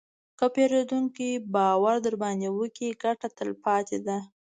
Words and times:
که 0.37 0.45
پیرودونکی 0.55 1.29
باور 1.53 1.95
درباندې 2.05 2.49
وکړي، 2.57 2.89
ګټه 3.03 3.27
تلپاتې 3.37 3.97
ده. 4.07 4.17